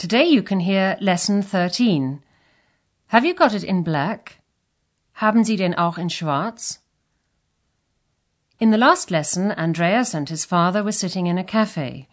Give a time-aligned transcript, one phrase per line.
[0.00, 2.22] Today you can hear Lesson 13.
[3.08, 4.38] Have you got it in black?
[5.16, 6.78] Haben Sie den auch in schwarz?
[8.58, 12.08] In the last lesson, Andreas and his father were sitting in a cafe.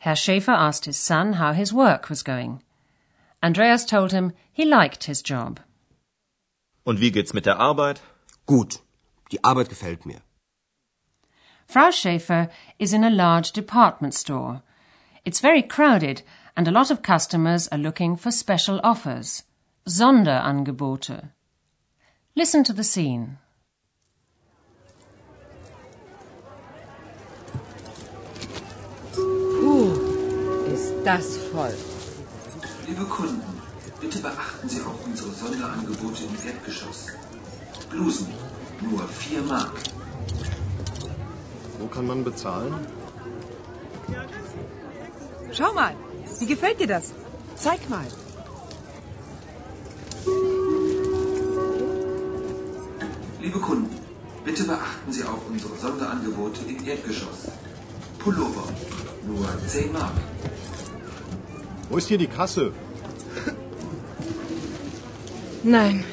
[0.00, 2.62] Herr Schäfer asked his son how his work was going.
[3.42, 5.60] Andreas told him he liked his job.
[6.84, 8.02] Und wie geht's mit der Arbeit?
[8.44, 8.82] Gut,
[9.32, 10.20] die Arbeit gefällt mir.
[11.66, 14.60] Frau Schäfer is in a large department store.
[15.24, 16.22] It's very crowded
[16.56, 19.44] and a lot of customers are looking for special offers.
[19.86, 21.30] Sonderangebote.
[22.34, 23.38] Listen to the scene.
[29.12, 29.92] Puh,
[30.72, 31.74] ist das voll.
[32.86, 33.42] Liebe Kunden,
[34.00, 37.08] bitte beachten Sie auch unsere Sonderangebote im Erdgeschoss.
[37.90, 38.28] Blusen,
[38.80, 39.78] nur 4 Mark.
[41.78, 42.74] Wo kann man bezahlen?
[45.52, 45.94] Schau mal,
[46.40, 47.12] wie gefällt dir das?
[47.56, 48.06] Zeig mal.
[53.40, 53.90] Liebe Kunden,
[54.44, 57.48] bitte beachten Sie auch unsere Sonderangebote im Erdgeschoss.
[58.18, 58.64] Pullover,
[59.26, 60.12] nur 10 Mark.
[61.88, 62.72] Wo ist hier die Kasse?
[65.62, 66.04] Nein,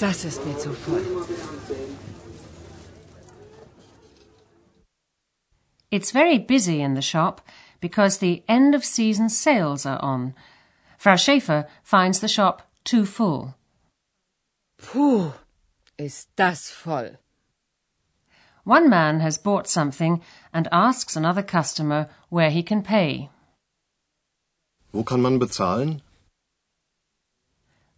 [0.00, 1.04] das ist mir zu voll.
[5.90, 7.42] It's very busy in the shop
[7.80, 10.34] because the end of season sales are on.
[10.96, 13.54] Frau Schäfer finds the shop too full.
[14.78, 15.32] Puh,
[15.96, 17.18] ist das voll.
[18.64, 20.20] One man has bought something
[20.52, 23.30] and asks another customer where he can pay.
[24.92, 26.02] Wo kann man bezahlen?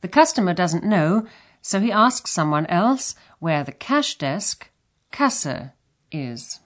[0.01, 1.27] The customer doesn't know,
[1.61, 4.71] so he asks someone else where the cash desk,
[5.13, 5.73] Kasse,
[6.11, 6.61] is.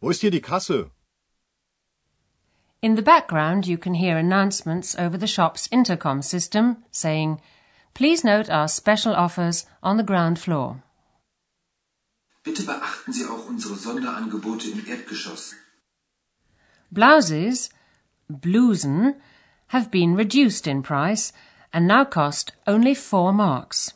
[0.00, 0.90] Wo ist hier die Kasse?
[2.84, 7.40] In the background, you can hear announcements over the shop's intercom system saying,
[7.94, 10.82] Please note our special offers on the ground floor.
[12.44, 15.54] Bitte beachten Sie auch unsere Sonderangebote im Erdgeschoss.
[16.92, 17.70] Blouses,
[18.28, 19.14] Blusen,
[19.68, 21.32] have been reduced in price
[21.72, 23.94] and now cost only four marks.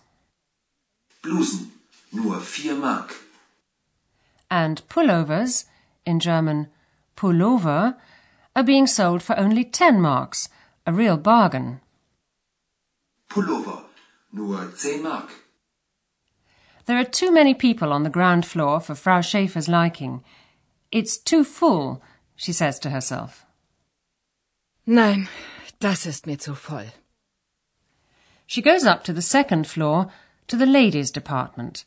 [1.21, 1.73] Blusen,
[2.11, 3.15] nur 4 Mark.
[4.51, 5.67] And pullovers,
[6.07, 6.69] in German
[7.19, 7.95] Pullover,
[8.59, 10.49] are being sold for only 10 marks,
[10.85, 11.81] a real bargain.
[13.31, 13.85] Pullover,
[14.33, 15.31] nur 10 Mark.
[16.87, 20.25] There are too many people on the ground floor for Frau Schäfer's liking.
[20.91, 22.03] It's too full,
[22.35, 23.47] she says to herself.
[24.85, 25.29] Nein,
[25.79, 26.91] das ist mir zu voll.
[28.45, 30.11] She goes up to the second floor
[30.49, 31.85] to the ladies' department.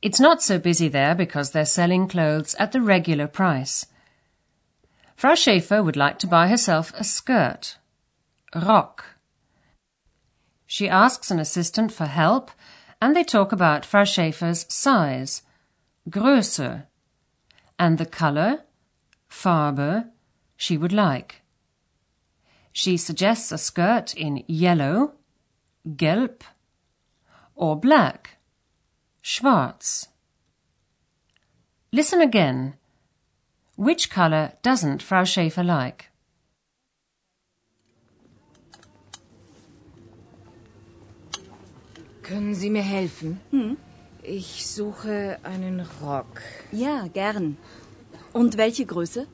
[0.00, 3.84] It's not so busy there because they're selling clothes at the regular price.
[5.22, 7.76] Frau Schäfer would like to buy herself a skirt.
[8.56, 9.04] Rock.
[10.66, 12.50] She asks an assistant for help
[13.00, 15.42] and they talk about Frau Schäfer's size,
[16.10, 16.86] Größe,
[17.78, 18.64] and the color,
[19.30, 20.10] Farbe,
[20.56, 21.42] she would like.
[22.72, 25.12] She suggests a skirt in yellow,
[25.86, 26.40] gelb,
[27.54, 28.38] or black,
[29.20, 30.08] schwarz.
[31.92, 32.74] Listen again.
[33.84, 36.04] Which color doesn't Frau Schäfer like?
[42.22, 43.40] Können Sie mir helfen?
[44.22, 46.42] Ich suche einen Rock.
[46.70, 47.56] Ja, gern.
[48.32, 49.26] Und welche Größe?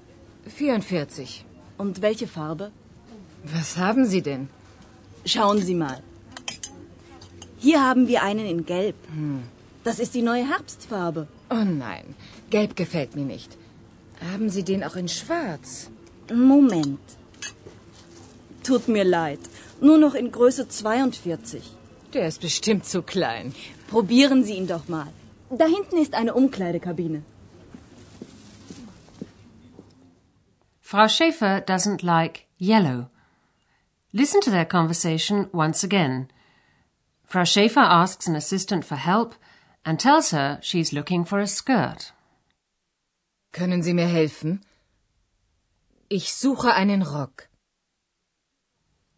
[0.47, 1.45] 44.
[1.77, 2.73] Und welche Farbe?
[3.45, 4.49] Was haben Sie denn?
[5.27, 6.03] Schauen Sie mal.
[7.59, 8.97] Hier haben wir einen in Gelb.
[9.85, 11.29] Das ist die neue Herbstfarbe.
[11.50, 12.15] Oh nein,
[12.49, 13.59] gelb gefällt mir nicht.
[14.20, 15.91] Haben Sie den auch in schwarz?
[16.32, 17.00] Moment.
[18.62, 19.41] Tut mir leid.
[19.81, 21.62] Nur noch in Größe 42.
[22.12, 23.55] Der ist bestimmt zu klein.
[23.88, 25.12] Probieren Sie ihn doch mal.
[25.50, 27.23] Da hinten ist eine Umkleidekabine.
[30.81, 33.09] Frau Schäfer doesn't like yellow.
[34.12, 36.29] Listen to their conversation once again.
[37.26, 39.35] Frau Schäfer asks an assistant for help
[39.85, 42.12] and tells her she's looking for a skirt.
[43.53, 44.65] Können Sie mir helfen?
[46.09, 47.49] Ich suche einen Rock.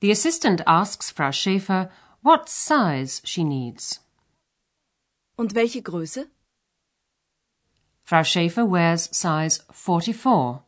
[0.01, 1.91] The assistant asks Frau Schäfer
[2.23, 4.01] what size she needs.
[5.37, 6.27] Und welche Größe?
[8.03, 10.63] Frau Schäfer wears size 44.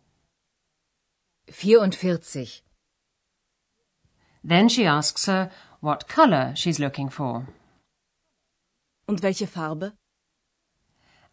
[1.49, 2.63] 44.
[4.45, 5.51] Then she asks her
[5.81, 7.49] what color she's looking for.
[9.07, 9.93] Und welche Farbe?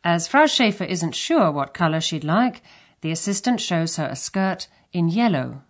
[0.04, 2.62] As Frau Schäfer isn't sure what color she'd like,
[3.02, 5.62] the assistant shows her a skirt in yellow.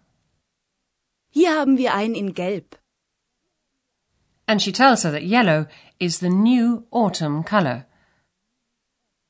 [1.31, 2.75] Hier haben wir einen in Gelb.
[4.47, 5.67] And she tells her that yellow
[5.99, 7.85] is the new autumn color.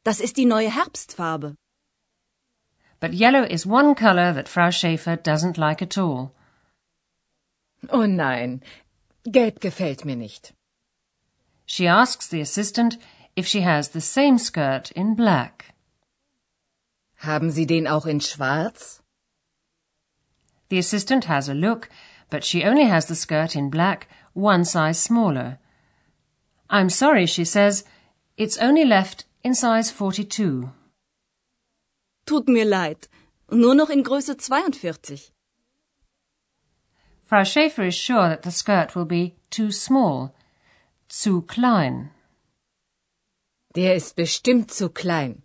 [0.03, 1.55] Das ist die neue Herbstfarbe.
[2.99, 6.33] But yellow is one color that Frau Schäfer doesn't like at all.
[7.89, 8.61] Oh nein,
[9.25, 10.53] gelb gefällt mir nicht.
[11.65, 12.97] She asks the assistant
[13.39, 15.73] if she has the same skirt in black.
[17.23, 19.01] Haben Sie den auch in schwarz?
[20.67, 21.89] The assistant has a look,
[22.29, 25.57] but she only has the skirt in black, one size smaller.
[26.69, 27.85] I'm sorry, she says,
[28.35, 30.71] it's only left in size 42.
[32.25, 33.07] Tut mir leid.
[33.51, 35.31] Nur noch in Größe 42.
[37.23, 40.35] Frau Schäfer is sure that the skirt will be too small,
[41.07, 42.11] zu klein.
[43.75, 45.43] Der ist bestimmt zu klein.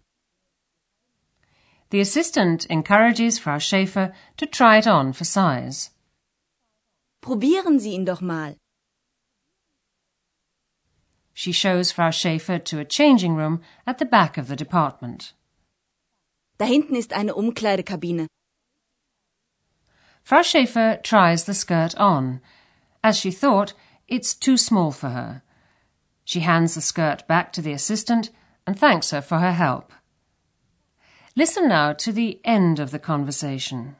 [1.91, 5.91] The assistant encourages Frau Schäfer to try it on for size.
[7.21, 8.57] Probieren Sie ihn doch mal.
[11.35, 15.35] She shows Frau Schäfer to a changing room at the back of the department.
[16.59, 18.27] Da hinten ist eine Umkleidekabine.
[20.25, 22.41] Frau Schäfer tries the skirt on.
[23.03, 23.75] As she thought,
[24.09, 25.44] it's too small for her.
[26.25, 28.31] She hands the skirt back to the assistant
[28.67, 29.93] and thanks her for her help.
[31.37, 33.97] Listen now to the end of the conversation.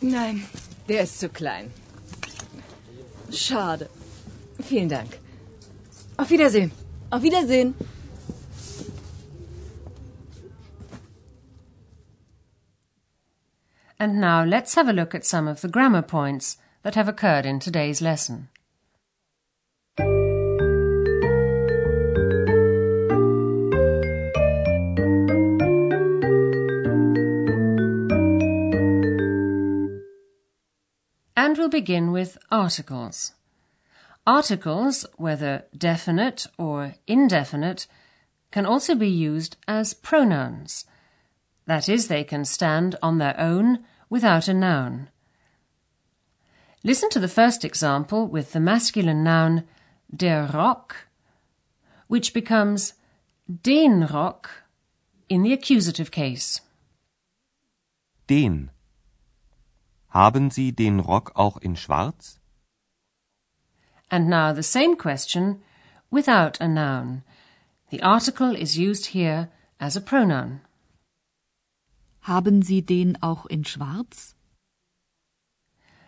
[0.00, 0.42] Nein,
[0.88, 1.70] der ist zu klein.
[3.30, 3.88] Schade.
[4.60, 5.18] Vielen Dank.
[6.18, 6.72] Auf Wiedersehen.
[7.10, 7.74] Auf Wiedersehen.
[13.98, 17.46] And now let's have a look at some of the grammar points that have occurred
[17.46, 18.48] in today's lesson.
[31.54, 33.30] And we'll begin with articles.
[34.26, 37.86] Articles, whether definite or indefinite,
[38.50, 40.84] can also be used as pronouns.
[41.66, 45.10] That is, they can stand on their own without a noun.
[46.82, 49.62] Listen to the first example with the masculine noun
[50.12, 51.06] der Rock,
[52.08, 52.94] which becomes
[53.62, 54.50] den Rock
[55.28, 56.60] in the accusative case.
[58.26, 58.70] Den.
[60.14, 62.38] Haben Sie den Rock auch in Schwarz?
[64.10, 65.60] And now the same question
[66.08, 67.24] without a noun.
[67.90, 69.48] The article is used here
[69.80, 70.60] as a pronoun.
[72.20, 74.36] Haben Sie den auch in Schwarz?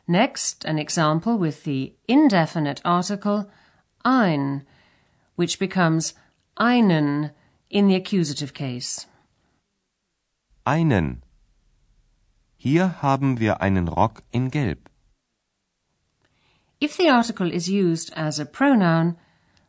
[0.06, 3.50] Next, an example with the indefinite article
[4.04, 4.64] ein,
[5.34, 6.14] which becomes
[6.56, 7.32] einen
[7.68, 9.08] in the accusative case.
[10.64, 11.25] Einen.
[12.56, 14.88] Hier haben wir einen Rock in Gelb.
[16.80, 19.16] If the article is used as a pronoun,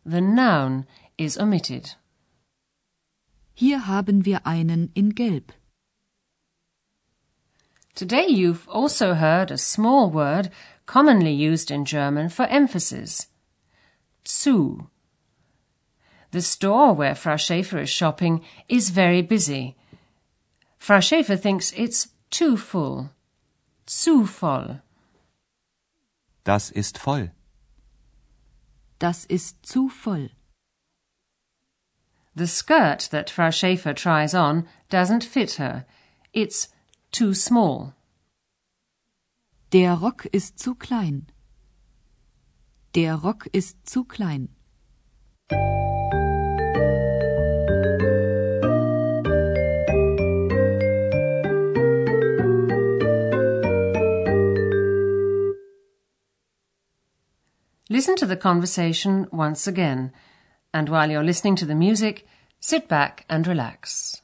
[0.06, 0.86] the noun
[1.18, 1.96] is omitted.
[3.54, 5.54] Hier haben wir einen in Gelb.
[7.96, 10.52] Today you've also heard a small word
[10.86, 13.28] commonly used in German for emphasis.
[14.24, 14.90] Zu.
[16.32, 19.76] The store where Frau Schäfer is shopping is very busy.
[20.78, 23.10] Frau Schäfer thinks it's too full.
[23.86, 24.82] Zu voll.
[26.44, 27.32] Das ist voll.
[29.00, 30.32] Das ist zu voll.
[32.36, 35.86] The skirt that Frau Schäfer tries on doesn't fit her.
[36.34, 36.70] It's
[37.12, 37.94] too small.
[39.72, 41.28] Der Rock ist zu klein.
[42.96, 44.50] Der Rock ist zu klein.
[57.98, 60.12] Listen to the conversation once again,
[60.72, 62.28] and while you're listening to the music,
[62.60, 64.22] sit back and relax.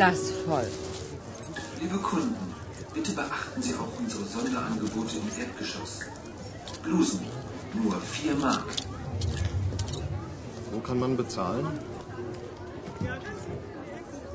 [0.00, 0.66] Das voll.
[1.78, 2.34] Liebe Kunden,
[2.94, 6.00] bitte beachten Sie auch unsere Sonderangebote im Erdgeschoss.
[6.82, 7.20] Blusen,
[7.74, 8.64] nur 4 Mark.
[10.72, 11.66] Wo kann man bezahlen?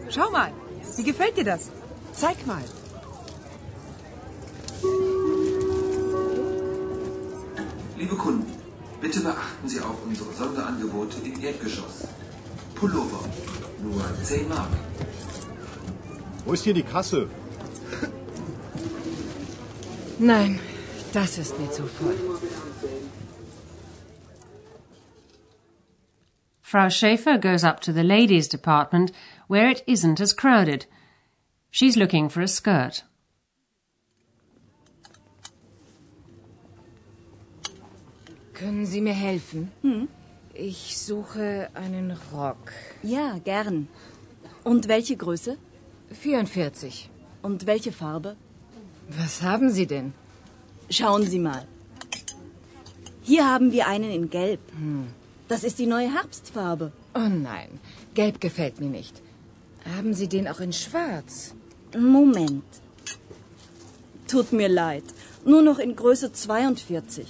[0.09, 0.51] Schau mal,
[0.97, 1.71] wie gefällt dir das?
[2.13, 2.63] Zeig mal.
[7.97, 8.53] Liebe Kunden,
[9.01, 12.03] bitte beachten Sie auch unsere Sonderangebote im Erdgeschoss.
[12.75, 13.21] Pullover,
[13.81, 14.69] nur 10 Mark.
[16.45, 17.27] Wo ist hier die Kasse?
[20.19, 20.59] Nein,
[21.11, 22.15] das ist mir zu voll.
[26.61, 29.11] Frau Schaefer goes up to the ladies' department
[29.47, 30.85] where it isn't as crowded.
[31.71, 33.05] She's looking for a skirt.
[38.53, 39.71] Können Sie mir helfen?
[39.81, 40.07] Hm?
[40.53, 42.71] Ich suche einen Rock.
[43.03, 43.87] Ja, gern.
[44.63, 45.57] Und welche Größe?
[46.15, 47.09] 44.
[47.41, 48.35] Und welche Farbe?
[49.09, 50.13] Was haben Sie denn?
[50.89, 51.65] Schauen Sie mal.
[53.21, 54.59] Hier haben wir einen in Gelb.
[55.47, 56.91] Das ist die neue Herbstfarbe.
[57.13, 57.69] Oh nein,
[58.13, 59.21] gelb gefällt mir nicht.
[59.95, 61.53] Haben Sie den auch in schwarz?
[61.95, 62.63] Moment.
[64.27, 65.03] Tut mir leid.
[65.45, 67.27] Nur noch in Größe 42.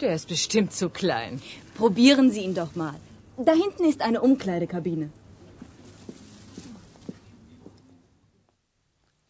[0.00, 1.42] Der ist bestimmt zu klein.
[1.74, 2.94] Probieren Sie ihn doch mal.
[3.36, 5.10] Da hinten ist eine Umkleidekabine.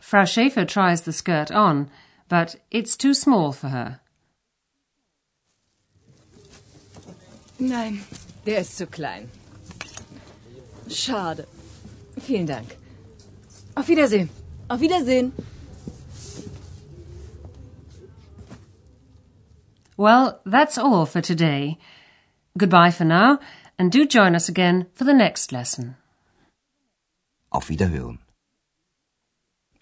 [0.08, 1.90] Frau Schäfer tries the skirt on,
[2.30, 4.00] but it's too small for her.
[7.58, 8.00] Nein,
[8.46, 9.28] der ist zu klein.
[10.88, 11.46] Schade.
[12.22, 12.78] Vielen Dank.
[13.76, 14.30] Auf Wiedersehen.
[14.70, 15.32] Auf Wiedersehen.
[19.98, 21.76] Well, that's all for today.
[22.56, 23.40] Goodbye for now,
[23.78, 25.96] and do join us again for the next lesson.
[27.52, 28.20] Auf Wiederhören.